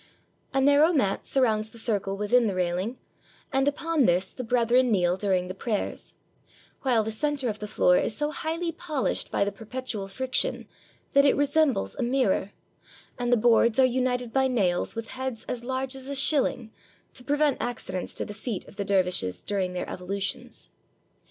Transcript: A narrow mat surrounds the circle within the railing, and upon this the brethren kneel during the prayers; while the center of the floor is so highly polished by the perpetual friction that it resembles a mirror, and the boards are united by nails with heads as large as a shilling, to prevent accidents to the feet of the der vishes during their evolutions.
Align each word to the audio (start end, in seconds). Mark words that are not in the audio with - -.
A 0.51 0.59
narrow 0.59 0.91
mat 0.91 1.27
surrounds 1.27 1.69
the 1.69 1.77
circle 1.77 2.17
within 2.17 2.47
the 2.47 2.55
railing, 2.55 2.97
and 3.53 3.67
upon 3.67 4.05
this 4.05 4.31
the 4.31 4.43
brethren 4.43 4.91
kneel 4.91 5.15
during 5.15 5.47
the 5.47 5.53
prayers; 5.53 6.15
while 6.81 7.03
the 7.03 7.11
center 7.11 7.49
of 7.49 7.59
the 7.59 7.67
floor 7.67 7.97
is 7.99 8.17
so 8.17 8.31
highly 8.31 8.71
polished 8.71 9.29
by 9.29 9.43
the 9.45 9.51
perpetual 9.51 10.07
friction 10.07 10.67
that 11.13 11.23
it 11.23 11.35
resembles 11.35 11.93
a 11.93 12.01
mirror, 12.01 12.51
and 13.19 13.31
the 13.31 13.37
boards 13.37 13.79
are 13.79 13.85
united 13.85 14.33
by 14.33 14.47
nails 14.47 14.95
with 14.95 15.09
heads 15.09 15.43
as 15.47 15.63
large 15.63 15.95
as 15.95 16.07
a 16.07 16.15
shilling, 16.15 16.71
to 17.13 17.23
prevent 17.23 17.57
accidents 17.61 18.15
to 18.15 18.25
the 18.25 18.33
feet 18.33 18.65
of 18.67 18.77
the 18.77 18.83
der 18.85 19.03
vishes 19.03 19.45
during 19.45 19.73
their 19.73 19.87
evolutions. 19.87 20.71